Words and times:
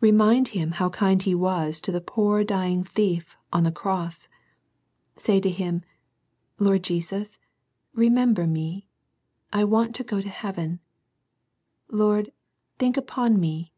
Remind 0.00 0.48
Him 0.58 0.72
how 0.72 0.88
kind 0.90 1.22
He 1.22 1.36
was 1.36 1.80
to 1.82 1.92
the 1.92 2.00
poor 2.00 2.42
dying 2.42 2.82
thief 2.82 3.36
on 3.52 3.62
the 3.62 3.70
cross. 3.70 4.26
Say 5.14 5.38
to 5.38 5.48
Him, 5.48 5.82
"Lord 6.58 6.82
Jesus, 6.82 7.38
remember 7.94 8.44
me; 8.48 8.88
I 9.52 9.62
want 9.62 9.94
to 9.94 10.02
go 10.02 10.20
to 10.20 10.28
heaven. 10.28 10.80
Lord, 11.88 12.32
think 12.80 12.96
upon 12.96 13.38
me. 13.38 13.72